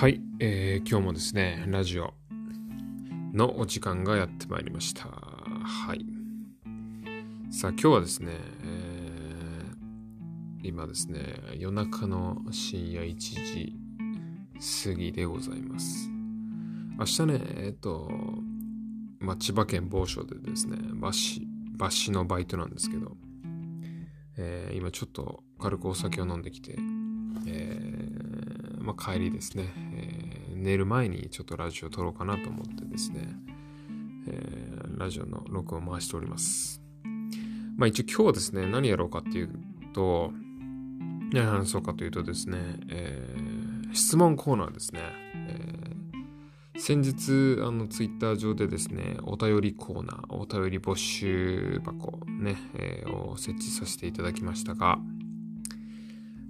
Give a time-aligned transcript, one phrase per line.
[0.00, 2.14] はい、えー今日もですね、ラジオ
[3.34, 5.10] のお時間がやってまいりました。
[5.10, 6.06] はい。
[7.52, 8.32] さあ、今日はですね、
[8.64, 13.76] えー今ですね、夜中の深夜1時
[14.86, 16.08] 過ぎでございます。
[16.98, 18.10] 明日ね、えっと、
[19.18, 23.18] まあ、千葉県某所でですね、バシ、バシのバイトなんですけど、
[24.38, 26.78] えー今ちょっと軽くお酒を飲んできて、
[27.46, 28.20] えー
[28.80, 29.64] まあ、帰りですね、
[30.60, 33.28] 寝る前にちょっとラジオ撮ろうかなと思ってですね、
[34.28, 36.82] えーラジオの録音を回しております。
[37.78, 39.50] まあ一応今日はですね、何やろうかっていう
[39.94, 40.30] と、
[41.32, 45.00] 何話そうかというとですね、えー質問コーナーですね。
[45.34, 45.80] えー
[46.78, 54.98] 先日、あの、ツイッター上でですね、お便りコーナー、お便り募集箱ね、えーを設置させていただきましたが、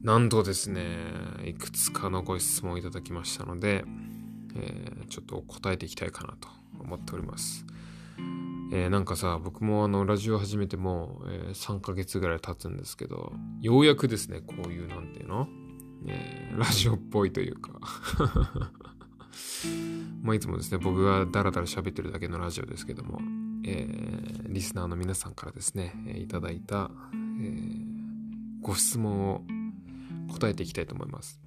[0.03, 0.83] なんとですね、
[1.45, 3.85] いくつかのご質問をいただきましたので、
[4.55, 6.49] えーちょっと答えていきたいかなと
[6.79, 7.67] 思っております。
[8.73, 15.49] えーなんかさ、僕もあの、ラジオ始めても、えー3ヶ月ぐらい経つんですけど、ようやくですね、こういう、なんていうの？
[16.07, 17.73] えーラジオっぽいというか、
[20.23, 23.21] まあいつもですね、僕がダラダラ喋ってるだけのラジオですけども、
[23.65, 27.91] えーリスナーの皆さんからですね、いただいた、えー
[28.63, 29.43] ご質問を
[30.31, 31.41] 答えていきたいと思います。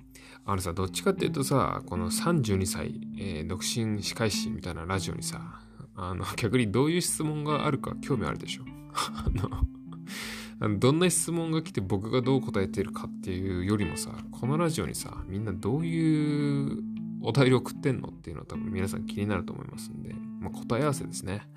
[0.45, 5.62] あのさ、どっちかっていうとさ、この32歳、えー独身司会士みたいなラジオにさ、
[5.95, 8.64] あの、 逆にどういう質問があるか興味あるでしょ？
[10.59, 16.84] あの、どんな質問が来て僕がどう答えてるかっていうよりもさ、このラジオにさ、みんなどういう
[17.22, 21.47] お便りを送ってんのっていうのは多分皆さん気になると思いますんで、まあ、答え合わせですね、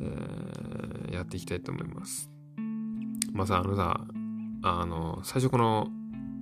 [0.00, 2.28] えーやっていきたいと思います。
[3.32, 4.04] まあさ、あのさ、
[4.62, 5.88] あの、最初この、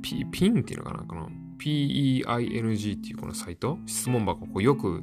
[0.03, 3.79] P、ピンっていうのかなこの PEING っていうこのサイト？
[3.87, 5.03] 質問箱、こうよく、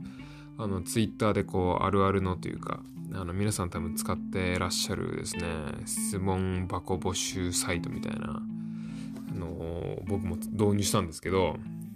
[0.57, 2.81] あの、ツイッターでこう、あるあるのというか、
[3.13, 5.46] あの、皆さん多分使ってらっしゃるですね、
[5.85, 8.44] 質問箱募集サイトみたいな
[9.31, 11.56] あの僕も導入したんですけど、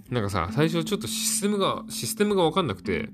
[0.10, 3.10] なんかさ、最初ちょっとシステムが、システムがわかんなくて、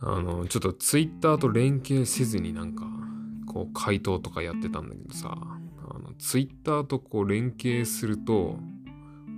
[0.00, 2.86] あの、ちょっとツイッターと連携せずになんか、
[3.46, 5.36] こう、回答とかやってたんだけどさ、
[6.20, 8.58] ツイッターとこう連携すると、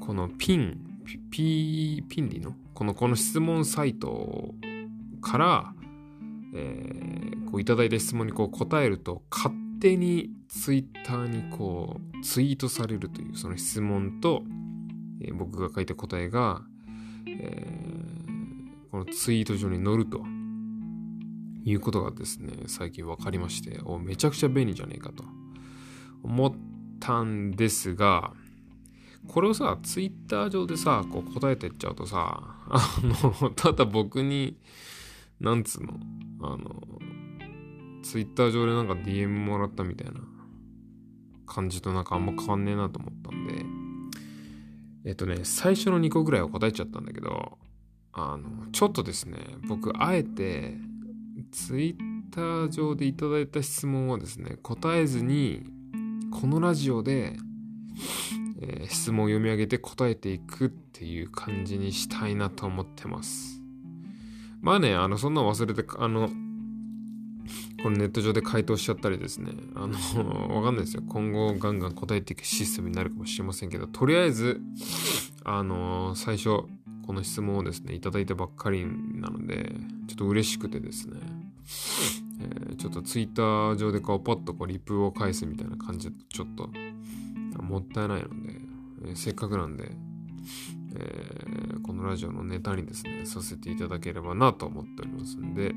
[0.01, 2.55] このピン、ピ、ピピンリの？
[2.75, 4.55] この、この質問サイト
[5.21, 5.75] から、
[6.55, 14.43] えーこういただいた質問にこう答えると、勝手にツイッターにこう、ツイートされるという、その質問と、
[15.21, 16.63] えー僕が書いた答えが、
[17.27, 20.25] えーこのツイート上に載ると。
[21.65, 25.23] いうことがですね、最近分かりまして、おめちゃくちゃ便利じゃねえかと
[26.25, 26.72] 思って
[27.03, 28.33] たんですが、
[29.27, 34.57] これをさ、ツイッター上でさ、こう答えてっちゃうとさ、あの、 ただ僕に、
[35.41, 36.01] なんつうの、
[36.43, 36.83] あの、
[38.03, 40.21] ツイッター上でなんか DM もらったみたいな
[41.47, 43.67] 感じとなんかあんま変わんねえなと思ったんで、
[45.05, 47.59] えっとね、最初の2個ぐらいは答えちゃったんだけど、
[48.13, 50.77] あの、ちょっとですね、僕、あえて、
[51.51, 55.65] ツイッター上でいただいた質問をですね、答えずに、
[56.33, 57.37] このラジオで、
[58.61, 63.61] えー質問を読み上げて答えていくっていう感じにしたいなと思ってます。
[64.61, 66.29] まあね、あの、そんな忘れて、あの、
[67.83, 69.97] このネット上で回答しちゃったりですね、あの、
[70.55, 71.03] わかんないですよ。
[71.09, 74.61] 今後ガンガン答えていくシステムになるかもしれませんけど、とりあえず、
[75.45, 76.65] あの、最初、
[77.05, 79.75] この質問をですね、いただいたばっかりなので、
[80.07, 81.17] ちょっと嬉しくてですね、
[82.43, 86.71] えーちょっとツイッター上でこうポッとこうリプを返すみたいな感じでちょっと。
[87.63, 88.55] もったいないので、
[89.05, 89.93] えーせっかくなんで、
[90.97, 95.75] えーこのラジオのネタにですね、させていただければなと思っておりますんで、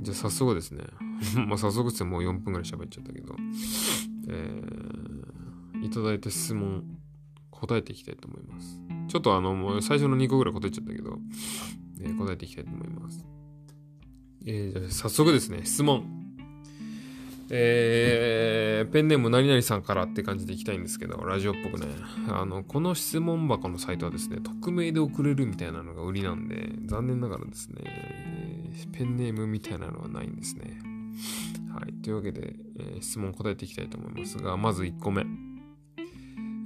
[0.00, 0.84] じゃあ早速ですね、
[1.46, 3.36] まあ早速ってもう4分ぐらい喋っちゃったけど、
[4.28, 6.82] えーいただいた質問
[7.50, 8.80] 答えていきたいと思います。
[9.08, 11.18] ちょっとあの、もう最初の2個ぐらい答えちゃったけど、
[12.00, 13.24] えー答えていきたいと思います。
[14.46, 16.04] えーじゃ早速ですね、質問。
[17.50, 21.86] えーペンネーム何々さんからって感じでいきたいんですけど、ラジオっぽくね。
[22.28, 30.78] あの、この質問箱のサイトはですね、匿名で送れるみたいなのが売りなんで、残念ながらですね、えーペンネームみたいなのはないんですね。
[31.72, 31.92] はい。
[32.02, 35.24] というわけで、えー質問答えていきたいと思いますが、まず1個目。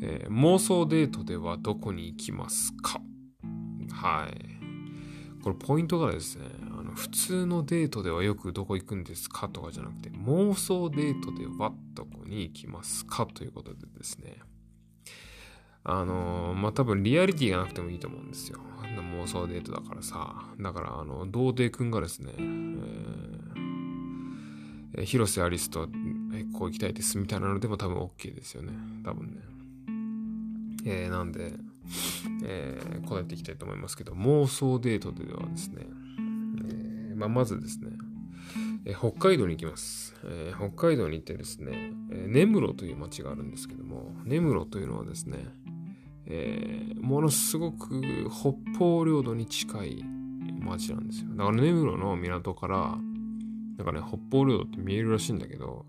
[0.02, 3.00] えー妄想デートではどこに行きますか？
[3.92, 4.57] はい。
[5.42, 6.46] これポイントがですね、
[6.78, 14.38] あの普通のデートではよくどこ行くんですかとかじゃなくて、妄想デートではどこに行きますかということでですね。
[15.84, 18.58] あのまあ多分リアリティがなくてもいいと思うんですよ。
[19.18, 20.44] 妄想デートだからさ。
[20.60, 22.32] だからあの童貞くんがですね、
[24.94, 25.88] えー、広瀬アリスと
[26.52, 28.72] こう行きたいですみたいなのでも多分 OK ですよね。
[29.04, 29.36] 多分ね。
[30.84, 31.54] えー、なんで、
[32.44, 37.90] えー、答えていきたいと思いますけど妄想デートではですね、えーまあ、まずですね
[38.84, 45.38] え北海道に行きます、えー、北海道に行ってですね、え、根室という町があるんですけども、根室というのはですね、
[46.26, 48.00] え、ものすごく
[48.30, 50.04] 北方領土に近い
[50.60, 51.30] 町なんですよ。
[51.34, 52.98] だから根室の港から、
[53.76, 55.84] なんかね、北方領土って見えるらしいんだけど、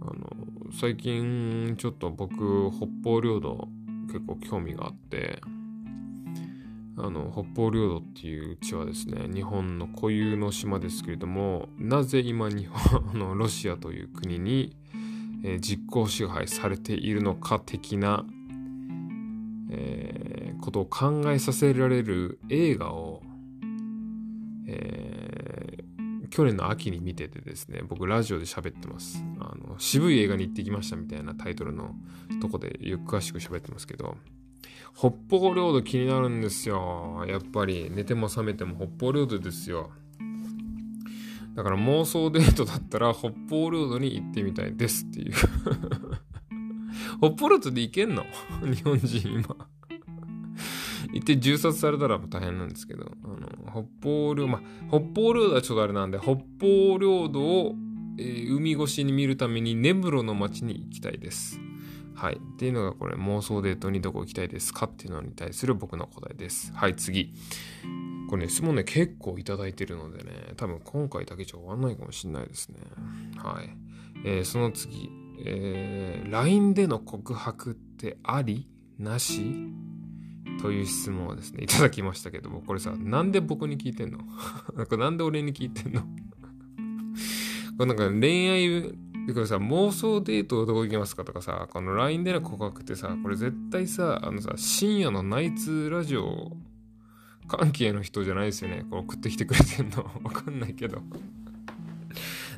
[0.00, 0.36] あの、
[0.72, 3.68] 最近ちょっと僕、北方領土
[4.12, 5.40] 結構興味があって、
[7.02, 14.76] あの北方領土っていう地はですね日本の固有の島ですけれどもなぜ今日本のロシアという国に、
[15.42, 18.24] えー、実効支配されているのか的な、
[19.70, 23.22] えー、ことを考えさせられる映画を、
[24.68, 25.29] えー、
[26.30, 31.94] 去年の秋に見ててですね僕ラジオで喋ってますあの渋い映画に行ってきましたみたいなタイトルの
[32.40, 34.16] とこでゆっ詳しく喋ってますけど
[34.96, 37.24] 北方領土気になるんですよ。
[37.28, 39.90] やっぱり寝ても覚めても北方領土ですよ。
[41.54, 45.32] だから妄想デートだったら北方領土に行ってみたいですっていう
[47.22, 48.24] 北方領土で行けんの？
[48.66, 49.56] 日本人今
[51.12, 53.26] 行って銃殺されたら大変なんですけど、あ
[53.72, 57.74] の北方領、まあ、北方領土はちょっとあれなんで、北方領土を、
[58.18, 61.60] えー、海越しに見るために根室の町に行きたいです。
[62.14, 62.34] はい。
[62.34, 66.72] っていうのがこれ妄想デートにどこ行きたいですかっていうのに対する僕の答えです。
[66.74, 67.32] はい、次。
[68.28, 72.76] これね、質問ね、結構いただいてるのでね、多分今回だけじゃ終わんないかもしれないですね。
[73.38, 73.70] はい。
[74.24, 75.10] えー、その次、
[75.44, 78.68] えー、LINE での告白ってあり？
[78.98, 79.72] なし？
[80.60, 84.18] という質問をですね、 いただきましたけども、これさ、なんで僕に聞いてんの？
[84.76, 86.02] なんかなんで俺に聞いてんの？
[87.78, 88.82] これなんか恋愛
[89.26, 96.56] だからさ、妄想デートどこ行きますかとかさ、この LINE での告白ってさ、これ絶対さ、あのさ、深夜のナイツラジオ
[97.48, 98.84] 関係の人じゃないですよね？
[98.90, 100.10] これ送ってきてくれてんの？
[100.24, 101.02] わかんないけど。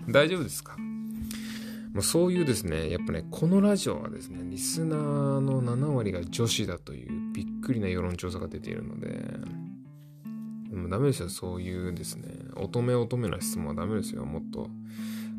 [0.08, 0.76] 大丈夫ですか？
[0.78, 7.21] もうそういうですね、やっぱね、このラジオはですね、リスナーの7割が女子だという
[7.62, 9.08] くりな世論調査が出ているので、
[10.70, 14.68] でもダメですよ、そういうですね、乙女乙女な質問はダメですよ、もっと。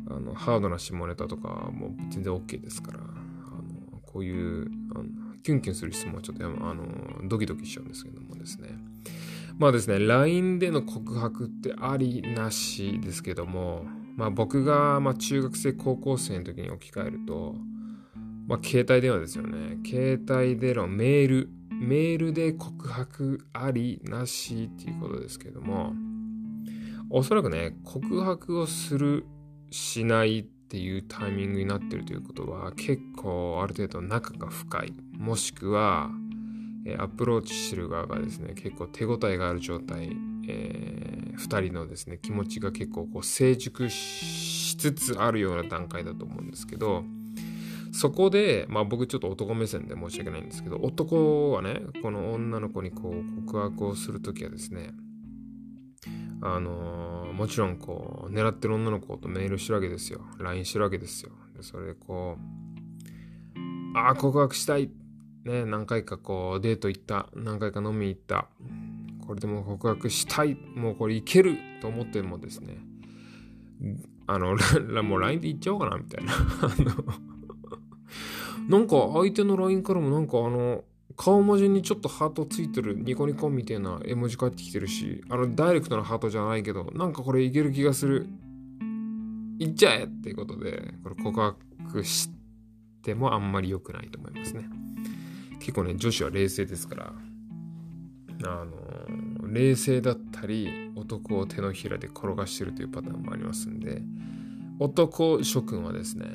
[0.06, 2.98] あのハードな下ネタとかも全然 OK ですから。
[2.98, 5.04] あのこういうあの
[5.42, 6.84] キュンキュンする質問はちょっとあの
[7.28, 8.68] ドキドキしちゃうんですけどもですね。
[9.58, 13.84] まあですね LINE での告白ってありなしですけども
[14.16, 17.54] まあ僕が、まあ、中学生高校生の時に置き換えると
[18.48, 19.78] まあ携帯電話ですよね。
[19.86, 21.48] 携帯でのメール
[21.80, 25.92] メールで告白ありなしっていうことですけども
[27.10, 29.26] おそらくね告白をする
[29.70, 34.94] しないっていうタイミングになってるということは結構ある程度仲が深い。
[35.12, 36.10] もしくは、
[36.98, 40.10] アプローチしてる側がですね結構手応えがある状態、
[40.48, 47.04] えー、2人のですね気持ちが結構こう成熟しつつあるような段階だと思うんですけど
[47.94, 54.90] そこで、まあ僕ちょっと男目線で申し訳ないんですけど、男はね、この女の子にこう告白をするときはですね、
[56.42, 60.22] あのー、もちろんこう、狙ってる女の子とメールしてるわけですよ。
[60.40, 61.30] LINE してるわけですよ。
[61.56, 64.90] で、それでこう、ああ、告白したい。
[65.44, 67.28] ね、何回かこう、デート行った。
[67.36, 68.48] 何回か飲み行った。
[69.24, 70.56] これでも告白したい。
[70.74, 72.78] もうこれいけると思ってもですね、
[74.26, 74.56] あの、
[75.04, 76.32] もう LINE で行っちゃおうかな、みたいな。
[76.34, 77.33] あの
[78.68, 80.84] なんか相手の LINE からもなんかあの、
[81.16, 88.26] 顔文字にちょっとハートついてるニコニコみたいな絵文字返ってきてるし、あのダイレクトなハートじゃないけど、なんかこれいける気がする。
[89.58, 92.28] いっちゃえっていうことで、これ告白し
[93.02, 94.64] てもあんまり良くないと思いますね。
[95.60, 97.12] 結構ね、女子は冷静ですから、
[98.44, 104.02] あの、冷静だったり、男を手のひらで転がしてるというパターンもありますんで、
[104.80, 106.26] 男諸君はですね、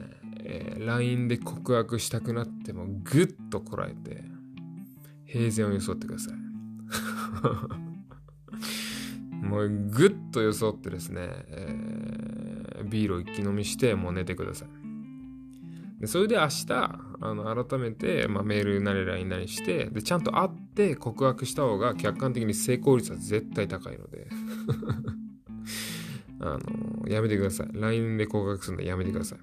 [0.52, 4.24] えー、LINE で告白したくなってもぐっとこらえて、
[5.26, 6.34] 平然を装ってください。
[9.46, 14.70] もうぐっと装ってですね、えー、ビールを一気飲みしてもう寝てください。
[16.00, 16.66] でそれで明日
[17.22, 24.30] あの改めて、まあ、メールなり LINE なりしてでちゃんと会って告白した方が客観的に成功率は絶対高いので
[26.40, 29.40] あのやめてください LINE で告白するのやめてください、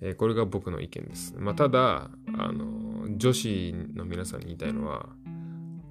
[0.00, 5.06] えー、これが僕の意見です、まあ、ただあの女子の皆さんに言いたいのは、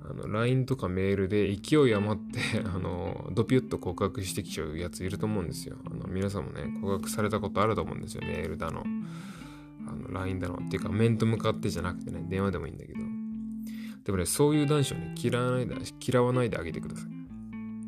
[0.09, 5.77] あの、LINE とかメールで勢い余って、 あの、ドピュッと告白してきちゃうやついると思うんですよ。
[5.85, 8.21] あの、皆さんもね、告白されたことあると思うんですよ。
[8.25, 8.85] メールだの、
[9.87, 10.59] あの、LINE だの。
[10.63, 12.99] っていうか、面と向かってじゃなくてね、電話でもいいんだけど。
[14.05, 15.75] でもね、そういう男子をね、嫌わないで、
[16.07, 17.11] 嫌わないであげてください。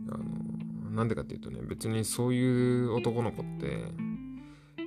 [0.09, 3.85] あの、なんでかっていうとね、別にそういう男の子って、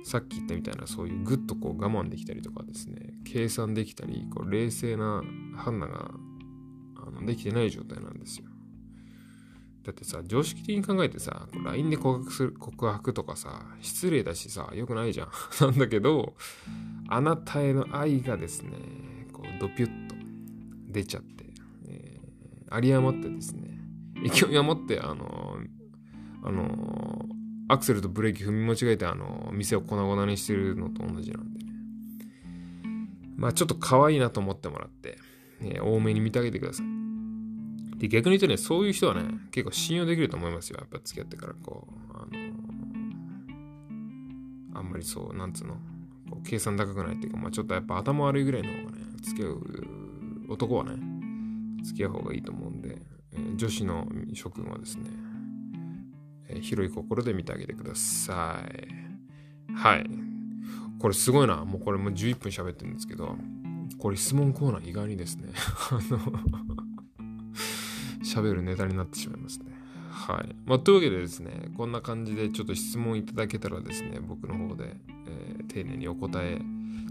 [0.03, 5.23] さっき言ったみたいなそういうぐっとこう我慢できたりとかですね計算できたりこう冷静な
[5.55, 6.11] 判断が
[7.07, 8.45] あのできてない状態なんですよ。
[9.83, 15.29] だってさ常識的に考えてさ LINE で告白する告白とかさ失礼だしさよくないじゃん。
[15.59, 16.35] なんだけど
[17.07, 18.71] あなたへの愛がですね
[19.33, 20.15] こうドピュッと
[20.87, 21.45] 出ちゃって、
[21.87, 23.79] えー、有り余ってですね。
[24.29, 25.57] 勢 い余ってあの
[26.43, 27.25] あの
[27.67, 31.71] アクセルとブレーキ踏み間違えてあの店を粉々にしてるのと同じなんでね。
[33.35, 35.17] まあちょっと可愛いなと思ってもらって、
[35.61, 37.03] え多めに見てあげてください。
[37.97, 40.77] で逆に言うとねそういう人はね結構信用できると思いますよ。
[40.79, 42.27] やっぱ付き合ってからこうあの
[44.79, 45.75] あんまりそうなんつうの
[46.29, 49.61] こう計算高くないっていうかまあちょっとやっぱ頭悪いぐらいの方がね付き合う
[50.49, 50.91] 男はね
[51.83, 53.01] 付き合う方がいいと思うんで、
[53.33, 55.09] えー、女子の諸君はですね
[56.49, 58.61] え広い心で見てあげてくださ
[59.71, 59.73] い。
[59.75, 60.09] はい。
[60.99, 61.65] これすごいな。
[61.65, 63.35] もうこれもう11分喋ってるんですけど、
[63.97, 65.49] これ質問コーナー意外にですね、
[65.91, 66.19] あの
[68.23, 69.73] 喋るネタになってしまいますね。
[70.09, 70.55] はい。
[70.65, 74.95] まあ、というわけでですね、こんな感じでちょっと質問いただけたらですね、僕の方で、
[75.27, 76.61] えー、丁寧にお答え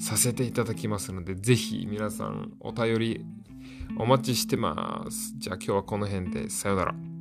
[0.00, 3.26] させていただきますので、ぜひ皆さんお便り
[3.98, 5.34] お待ちしてます。
[5.36, 7.11] じゃあ今日はこの辺でさよなら。